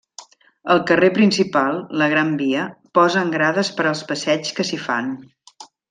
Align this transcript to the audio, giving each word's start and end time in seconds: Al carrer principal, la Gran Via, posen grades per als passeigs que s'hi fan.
Al 0.75 0.79
carrer 0.91 1.09
principal, 1.17 1.77
la 2.03 2.07
Gran 2.15 2.31
Via, 2.41 2.65
posen 3.01 3.31
grades 3.39 3.73
per 3.79 3.89
als 3.93 4.03
passeigs 4.15 4.57
que 4.59 4.67
s'hi 4.71 4.85
fan. 4.89 5.15